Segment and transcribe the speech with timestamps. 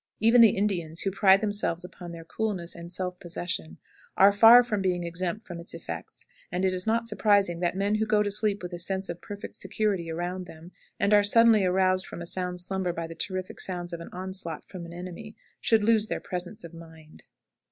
[0.19, 3.77] Even the Indians, who pride themselves upon their coolness and self possession,
[4.17, 7.93] are far from being exempt from its effects; and it is not surprising that men
[7.93, 11.63] who go to sleep with a sense of perfect security around them, and are suddenly
[11.63, 15.35] aroused from a sound slumber by the terrific sounds of an onslaught from an enemy,
[15.59, 17.21] should lose their presence of mind.